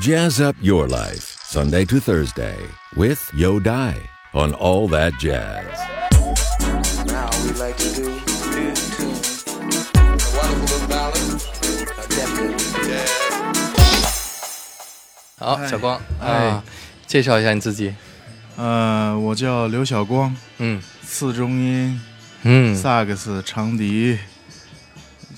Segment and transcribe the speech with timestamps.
[0.00, 2.56] Jazz up your life, Sunday to Thursday,
[2.96, 3.94] with Yo Dai
[4.32, 5.64] on All That Jazz.
[7.06, 8.10] Now we like to do
[8.58, 9.14] is tune.
[9.94, 10.02] A
[10.36, 11.40] wonderful little ballad.
[11.96, 13.10] A definite jazz.
[15.38, 16.64] 好，小光哎啊，
[17.06, 17.94] 介绍一下你自己。
[18.56, 22.00] 呃，我叫刘晓光，嗯次中音、
[22.42, 24.18] 嗯，萨克斯、长笛、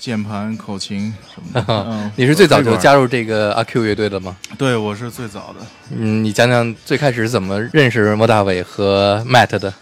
[0.02, 1.64] 键盘、口琴什么的。
[1.68, 2.76] 嗯 你是最早就？
[2.76, 4.36] 加入这个阿 Q 乐队的吗？
[4.58, 5.64] 对，我是最早的。
[5.90, 9.72] 嗯，你讲讲最开始怎么认识莫大伟和 Matt 的？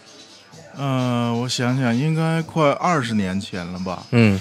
[0.77, 4.02] 嗯、我想想，应该快二十年前了吧。
[4.10, 4.38] 嗯，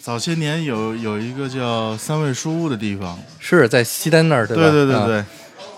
[0.00, 4.62] 早些年有有一个叫三味书屋的地方，是在西单那儿，对吧？
[4.62, 5.24] 对对对啊对，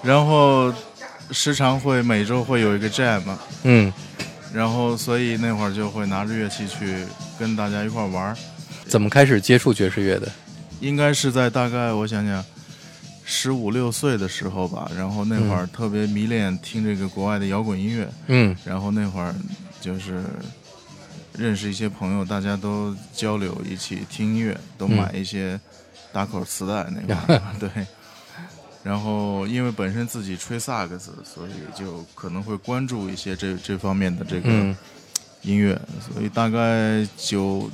[0.09, 0.73] 然后
[1.33, 3.23] 时常会每周会有一个 jam，
[3.65, 3.93] 嗯，
[4.55, 7.05] 然后所以那会儿就会拿着乐器去
[7.41, 8.37] 跟大家一块玩儿。
[8.91, 10.31] 怎么开始接触爵士乐的？
[10.81, 12.45] 应该是在大概我想想，
[13.25, 14.91] 十五六岁的时候吧。
[14.97, 19.33] 然后那会儿特别迷恋听这个国外的摇滚音乐，嗯然后那会儿
[19.81, 20.25] 就是
[21.39, 25.59] 认识一些朋友，大家都交流，一起听音乐，都买一些
[26.13, 27.71] 打口磁带那会儿， 对。
[28.83, 34.77] 然后因为本身自己吹萨克斯，所以就可能会关注一些这这方面的这个嗯
[35.43, 37.71] 音乐，所以大概九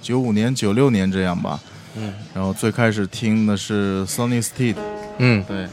[0.00, 1.60] 九五年、九六年这样吧。
[1.96, 4.76] 嗯然后最开始听的是 Sonny Steed，
[5.18, 5.66] 嗯，对，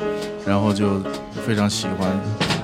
[0.46, 1.00] 然后就
[1.46, 2.55] 非常喜欢。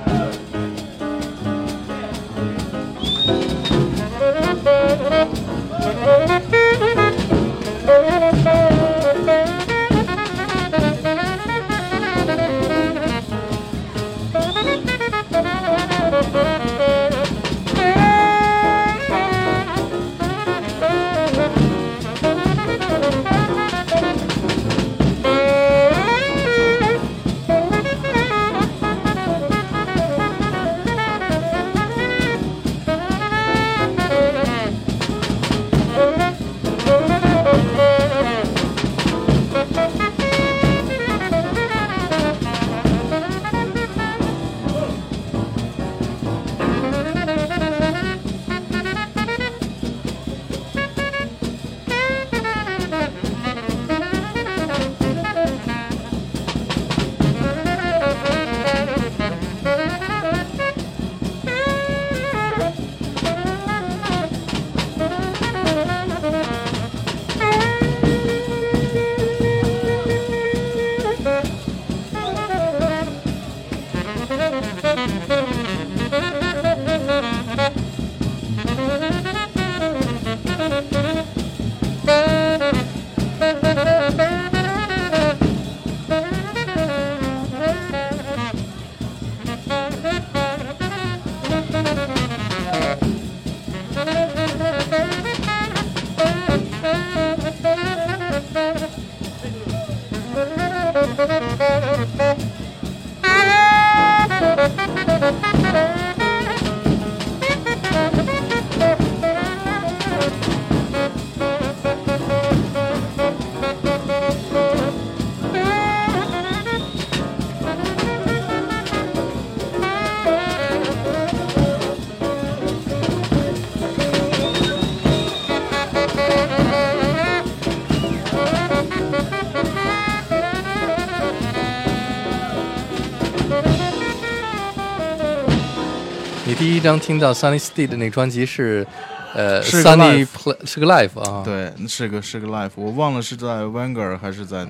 [136.82, 138.86] 张听到 Sunny Steed 的那个专辑是，
[139.34, 144.66] 呃是，Sunny Play 是个 Life 啊，，对，是个是个 Life，我忘了是在 Vanguard 还是在、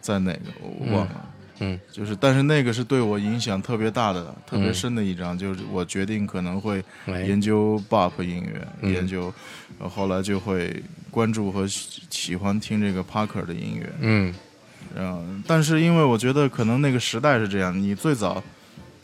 [0.00, 1.28] 在哪个，我忘了。
[1.64, 7.22] 嗯就是，但是那个是对我影响特别大的、特别嗯深的一张，就是我决定可能会哎。
[7.22, 8.92] 研究 bop 音乐，嗯。
[8.92, 9.32] 研究，
[9.78, 13.88] 然后来就会关注和喜喜欢听这个 Parker 的音乐。
[14.00, 14.34] 嗯。
[14.96, 18.42] 嗯，但是因为我觉得可能那个时代是这样，你最早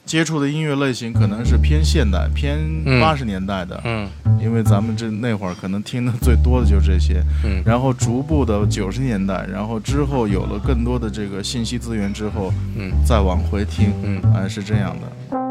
[0.08, 2.56] 接触的音乐类型可能是偏现代、偏
[2.86, 2.98] 嗯。
[2.98, 4.08] 八十年代的，嗯。
[4.40, 7.62] 因为咱们这那会儿可能听的最多的就是这些，嗯。
[7.62, 12.90] 然后逐步的九十年代，然后之后有了更多的这个信息资源之后，嗯。
[13.04, 14.18] 再往回听，嗯。
[14.34, 15.47] 哎，是这样的。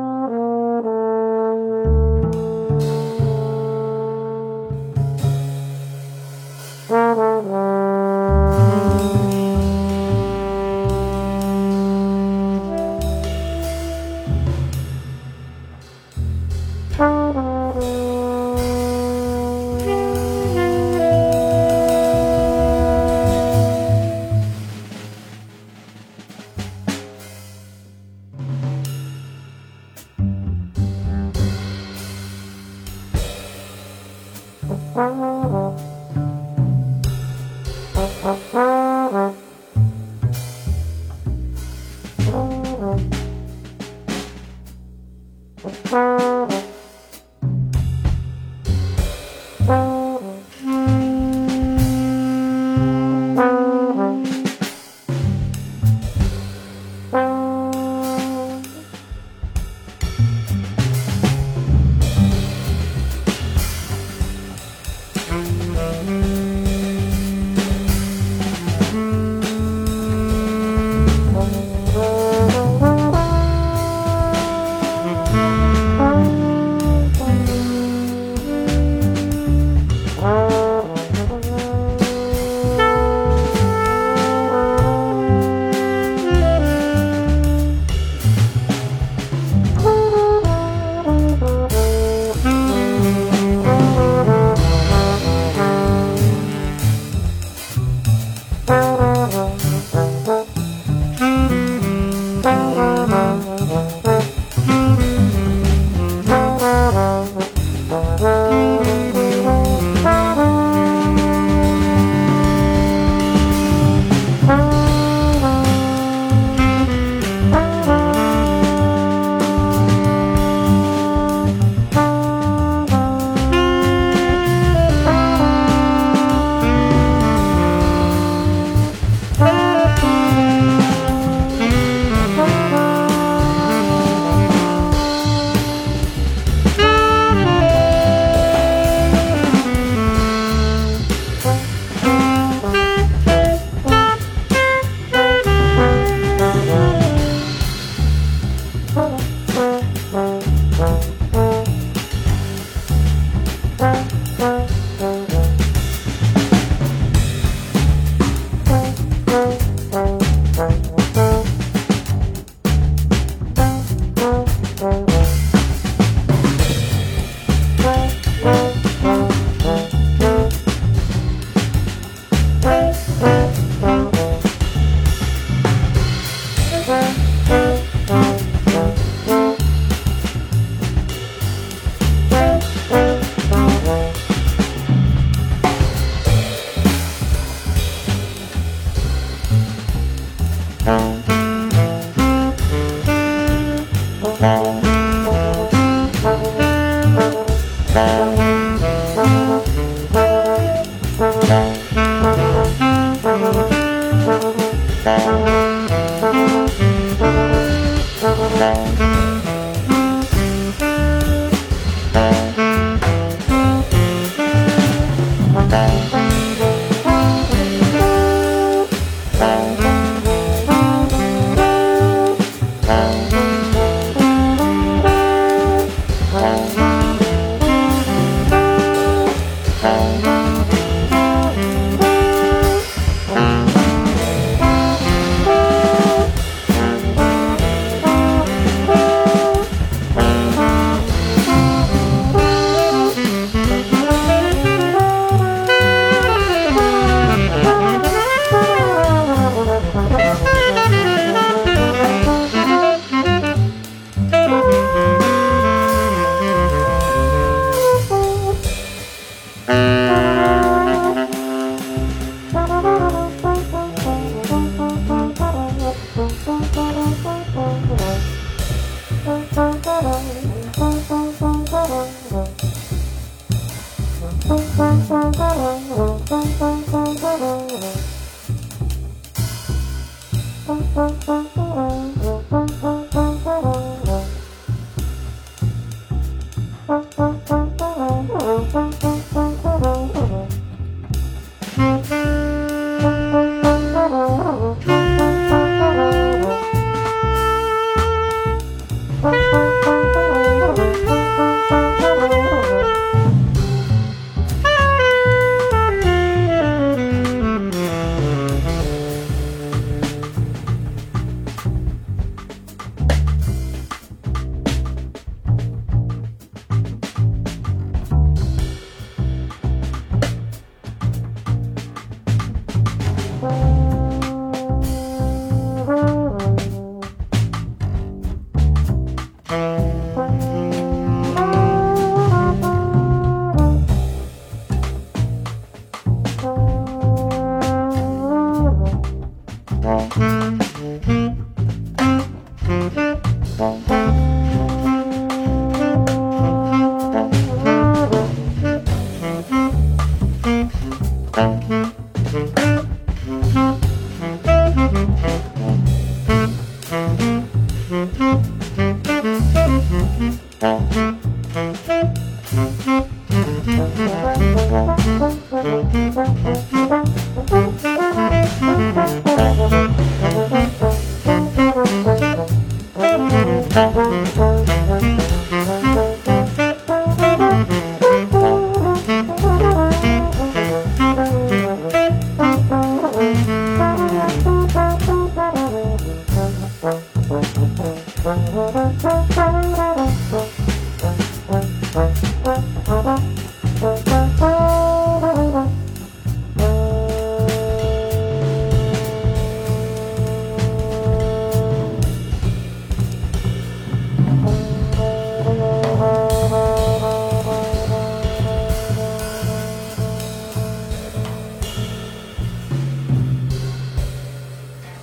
[274.78, 276.77] Thank you.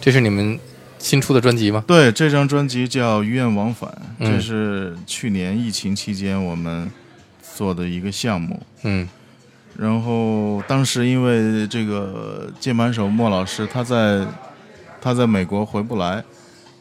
[0.05, 0.61] 这是你们
[0.99, 1.83] 新出的专辑吗？
[1.87, 6.91] 对，这张专辑叫《鱼雁往返》，嗯这是去年疫情期间我们
[7.57, 8.63] 做的一个项目。
[8.83, 9.09] 嗯
[9.79, 14.27] 然后当时因为这个键盘手莫老师他在
[15.01, 16.23] 他在美国回不来，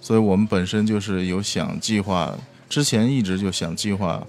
[0.01, 2.37] 所以我们本身就是有想计划，
[2.67, 4.21] 之前一直就想计划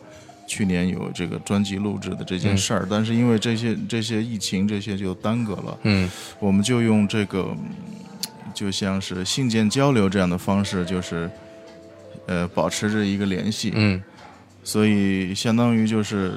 [0.47, 6.09] 去年有这个专辑录制的这件事儿，但是因为这些这些疫情这些就耽搁了，嗯
[6.39, 7.59] 我们就用这个嗯
[8.55, 11.29] 就像是信件交流这样的方式，就是
[12.27, 14.03] 呃保持着一个联系，嗯。
[14.63, 16.33] 所以相当于就是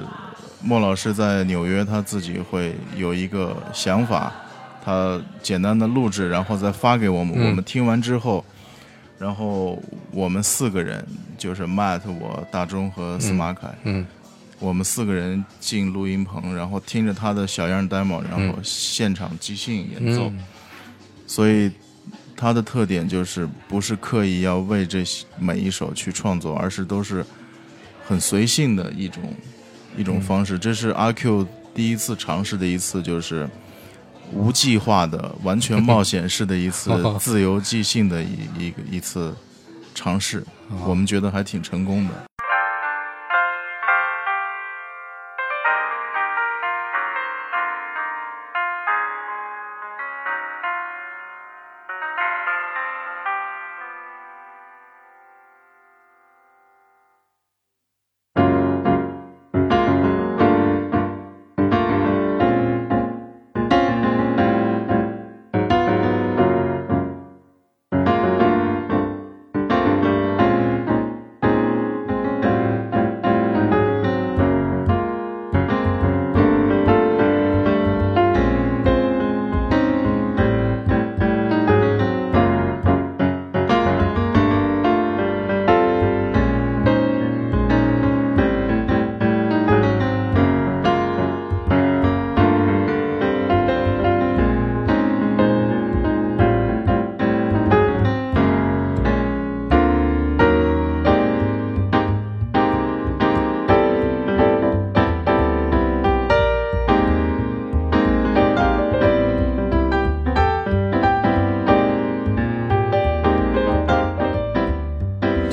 [0.60, 4.30] 莫老师在纽约，他自己会有一个想法，
[4.84, 7.34] 他简单的录制，然后再发给我们。
[7.38, 7.48] 嗯。
[7.48, 8.44] 我们听完之后，
[9.18, 11.02] 然后我们四个人，
[11.38, 14.06] 就是 Matt、我、大钟和司马凯，嗯。
[14.60, 20.24] 我们四个人进录音棚，然后听着他的小样 demo，然后现场即兴演奏。
[20.28, 20.44] 嗯。
[21.26, 21.70] 所以
[22.40, 27.26] 它的特点就是不是刻意要为这些每一首去创作，而是都是
[28.06, 29.34] 很随性的一种
[29.96, 30.56] 一种方式。
[30.56, 33.50] 这是阿 Q 第一次尝试的一次，就是
[34.32, 39.34] 无计划的、完全冒险式的一次 自由即兴的一一个一次
[39.92, 40.44] 尝试，
[40.86, 42.27] 我们觉得还挺成功的。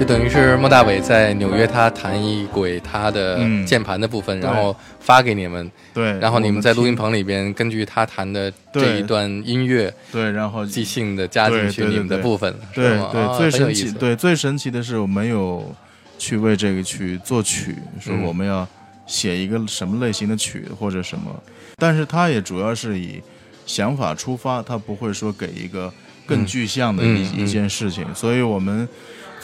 [0.05, 4.47] 就等于是莫大伟在纽约，他弹一轨他的嗯键盘的部分，对。
[4.47, 12.99] 然后发给你们，对，然后你们在录音棚里边根据他弹的这一段音乐对，然后即兴的加进去你们的部分，对
[13.35, 15.73] 最神奇，对最神奇的是我没有
[16.19, 18.21] 去为这个去作曲，说嗯。
[18.21, 18.67] 我们要
[19.07, 21.35] 写一个什么类型的曲或者什么，
[21.77, 23.19] 但是他也主要是以
[23.65, 25.91] 想法出发，他不会说给一个
[26.27, 26.45] 更嗯。
[26.45, 28.87] 具象的一、一件事情，所以我们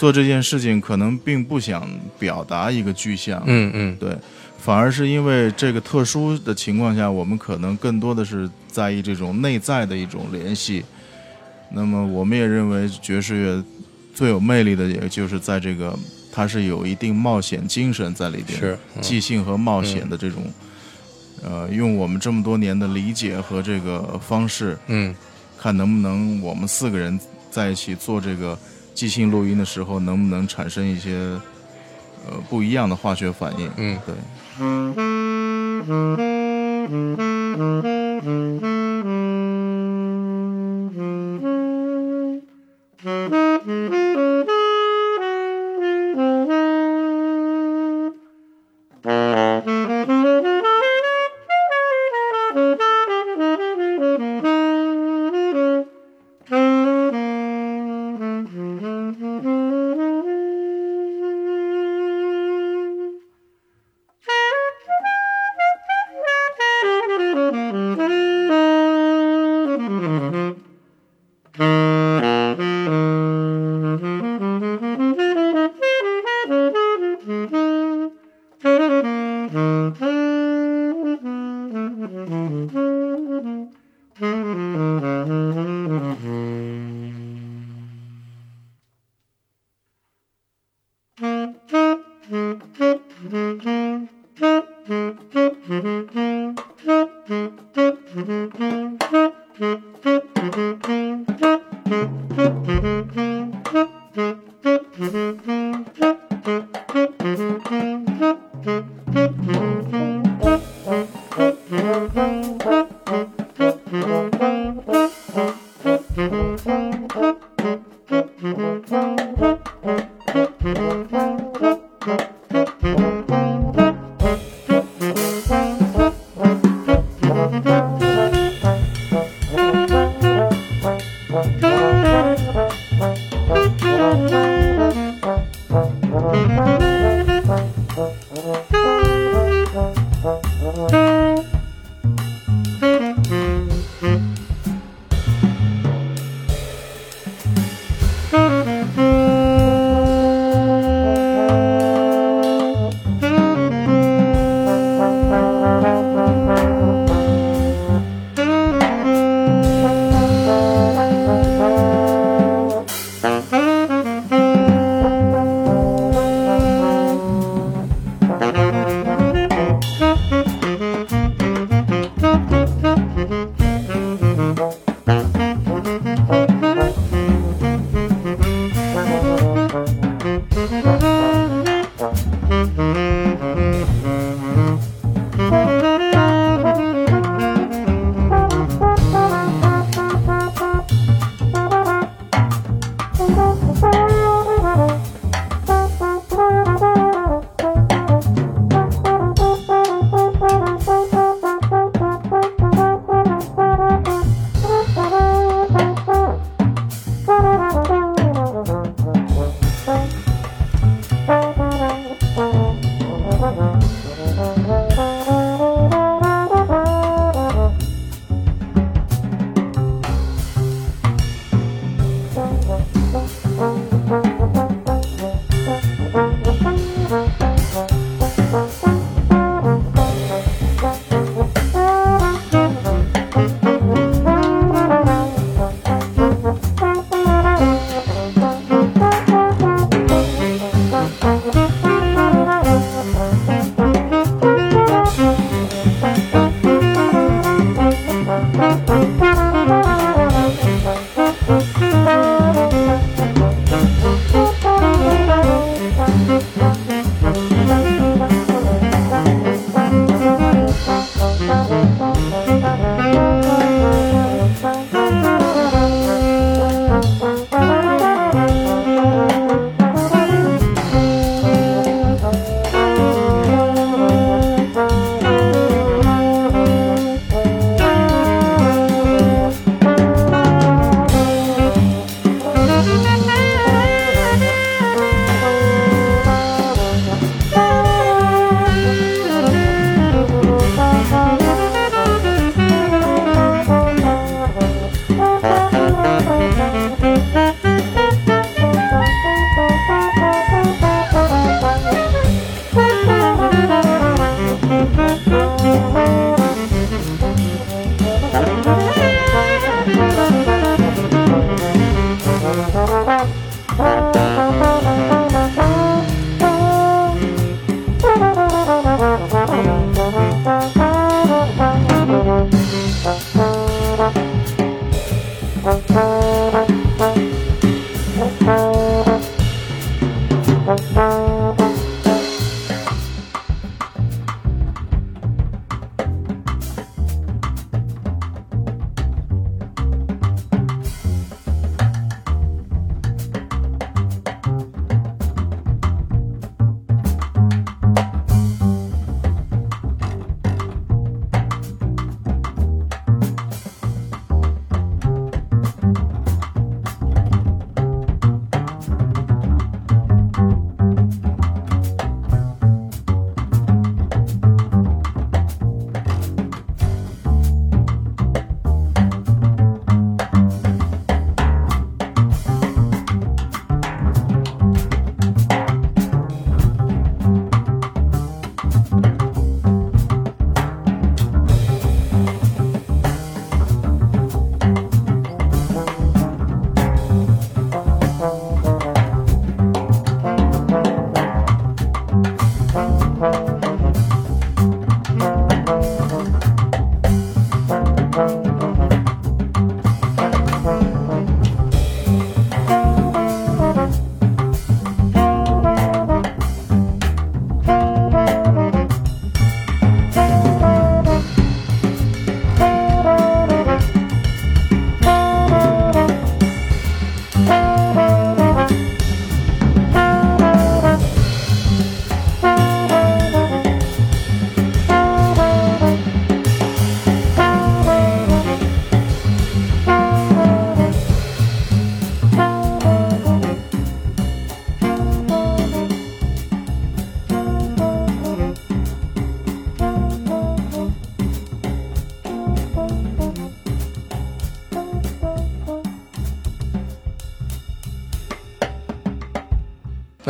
[0.02, 4.18] 做这件事情可能并不想表达一个具象，嗯嗯对，
[4.58, 10.84] 反而是因为这个特殊的情况下，我们可能更多的是在意这种内在的一种联系。
[11.72, 13.64] 那么，我们也认为爵士乐
[14.12, 15.96] 最有魅力的，也就是在这个
[16.32, 20.42] 它是有一定冒险精神在里边，是嗯即兴和冒险的这种。
[21.44, 25.16] 呃，用我们这么多年的理解和这个方式，嗯
[25.60, 27.20] 看能不能我们四个人
[27.52, 28.58] 在一起做这个
[28.94, 31.16] 即兴录音的时候，能不能产生一些
[32.28, 33.72] 呃不一样的化学反应？
[33.78, 34.16] 嗯对。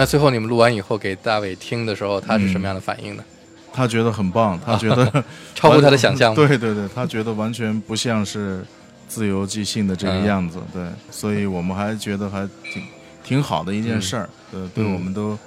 [0.02, 3.24] 那最后你们录完以后给大伟听的时候，他是什么样的反应呢？
[3.72, 6.34] 他觉得很棒，他觉得 超乎他的想象。
[6.36, 8.66] 对对对，他觉得完全不像是
[9.08, 10.58] 自由即兴的这个样子。
[10.74, 12.84] 对，所以我们还觉得还挺
[13.24, 14.28] 挺好的一件事儿。
[14.52, 15.38] 对，对我们都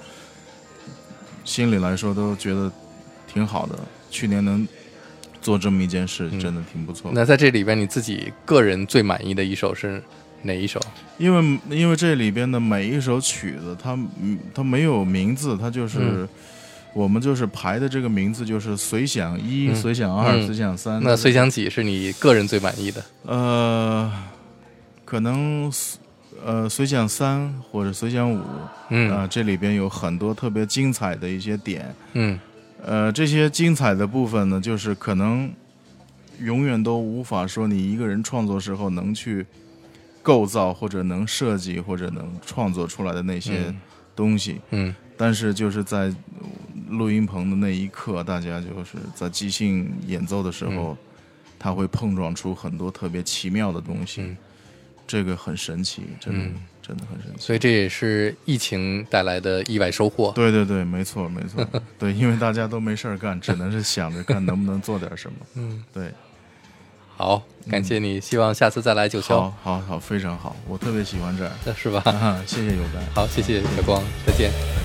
[1.43, 2.71] 心里来说都觉得
[3.27, 3.77] 挺好的。
[4.09, 4.65] 去年能
[5.41, 7.11] 做这么一件事，真的挺不错。
[7.13, 10.01] 那在这里边，你自己个人最满意的一首是？
[10.43, 10.79] 哪一首？
[11.17, 13.97] 因为因为这里边的每一首曲子，它
[14.53, 16.27] 它没有名字，它就是
[16.93, 21.01] 我们就是排的这个名字就是随想一、随想二、随想三。
[21.01, 23.03] 那随想几是你个人最满意的？
[23.25, 24.11] 呃，
[25.03, 25.71] 可能
[26.43, 28.43] 呃随想三或者随想五，
[28.89, 32.39] 嗯啊，这里边有很多特别精彩的一些点，嗯，
[32.83, 35.51] 呃，这些精彩的部分呢，就是可能
[36.41, 39.45] 永远都无法说你一个人创作时候能去。
[40.25, 43.71] 构造或者能设计或者能创作出来的那些
[44.15, 46.11] 东西，嗯，但是就是在
[46.89, 50.97] 录音棚的那一刻，大家就是在即兴演奏的时候，
[51.59, 54.35] 他会碰撞出很多特别奇妙的东西，
[55.05, 56.45] 这个很神奇，真的
[56.81, 57.45] 真的很神奇。
[57.45, 60.31] 所以这也是疫情带来的意外收获。
[60.31, 61.63] 对对对，没错没错，
[61.99, 65.37] 对，因为大家都没事儿干，只能是想着看能不能做点什么。
[65.53, 66.11] 嗯，对。
[67.17, 69.39] 好，感谢你，希望下次再来九霄。
[69.39, 72.03] 好，好，好，非常好，我特别喜欢这儿， 是吧？
[72.45, 73.01] 谢谢有白。
[73.13, 74.84] 好，谢谢小光，再见。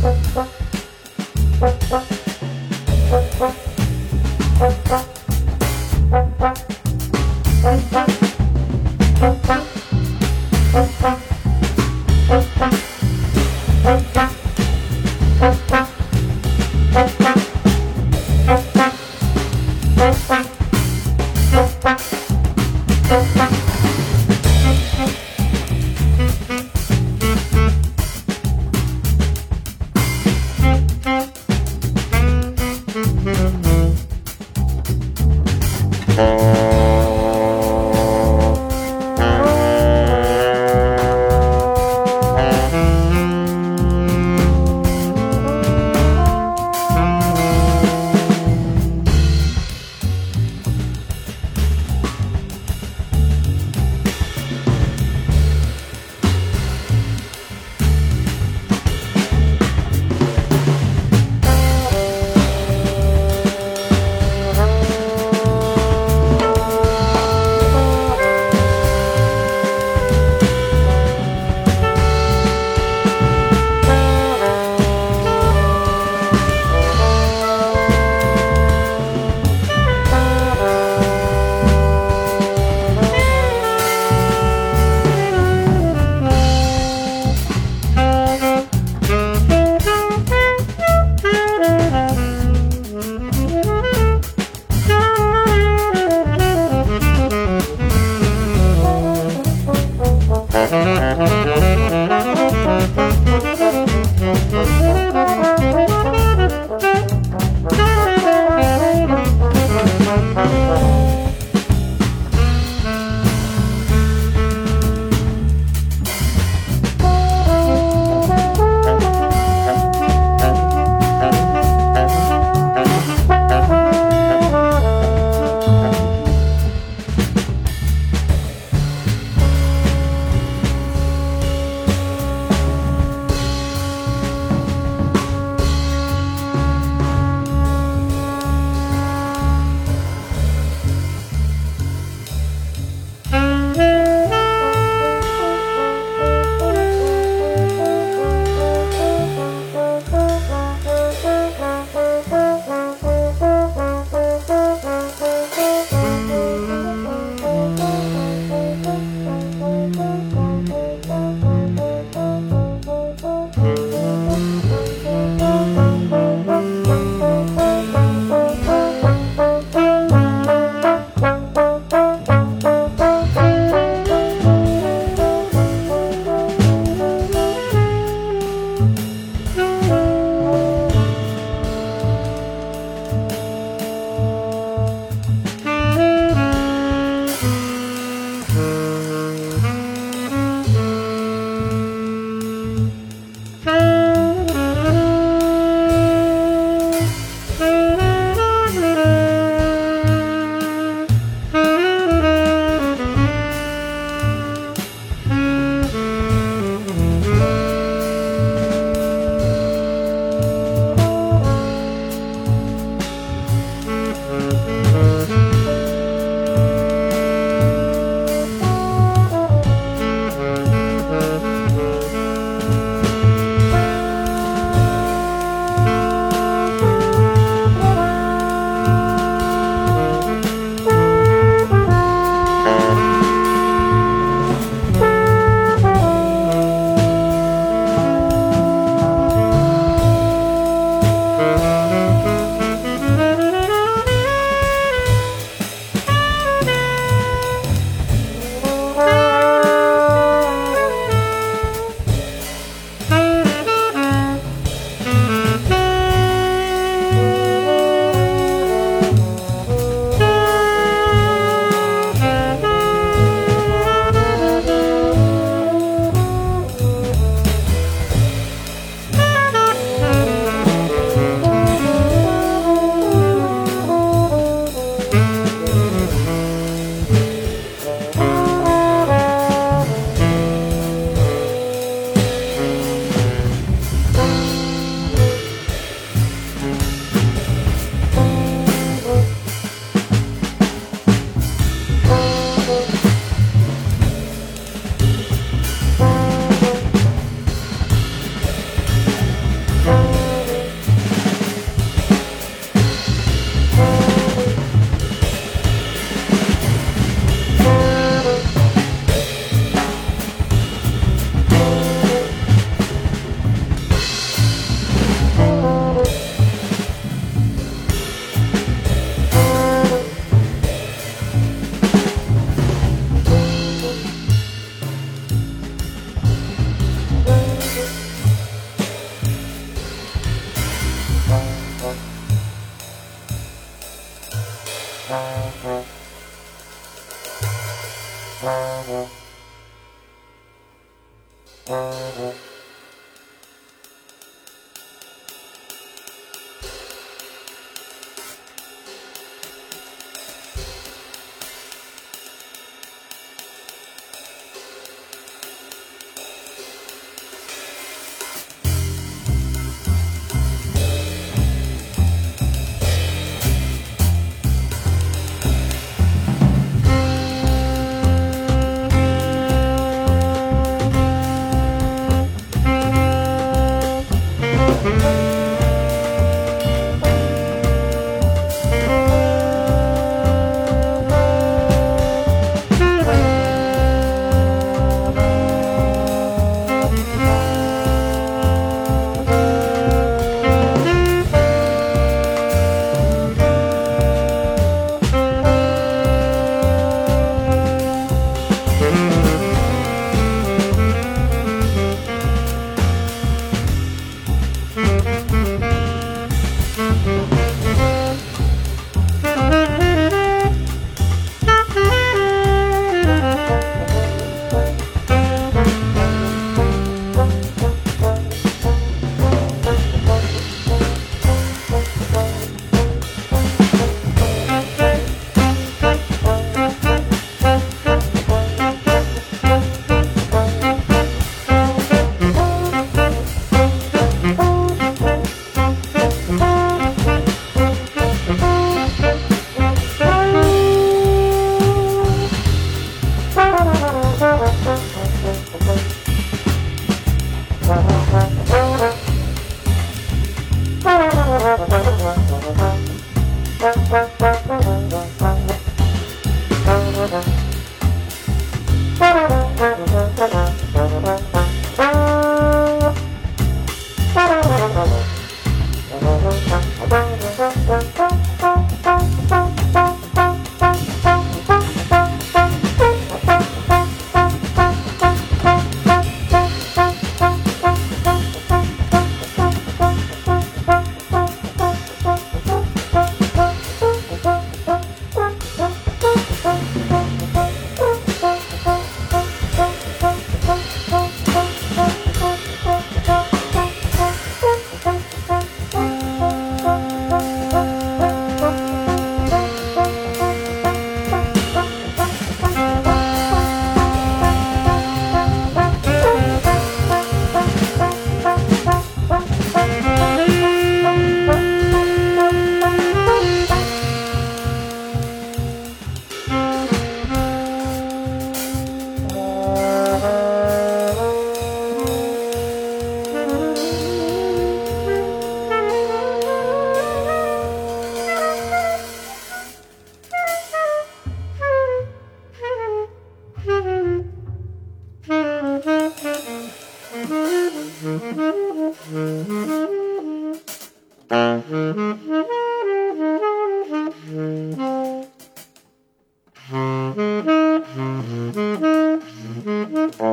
[0.00, 0.40] Bye.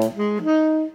[0.09, 0.91] う。